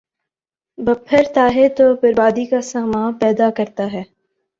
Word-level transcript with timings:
،بپھر 0.85 1.23
تا 1.35 1.45
ہے 1.55 1.67
تو 1.77 1.85
بربادی 2.01 2.45
کا 2.45 2.61
ساماں 2.71 3.11
پیدا 3.19 3.49
کرتا 3.57 3.91
ہے۔ 3.93 4.03